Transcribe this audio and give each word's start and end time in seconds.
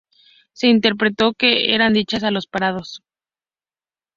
Se 0.53 0.65
interpretó 0.65 1.35
que 1.35 1.75
eran 1.75 1.93
dichas 1.93 2.23
a 2.23 2.31
los 2.31 2.47
parados. 2.47 3.03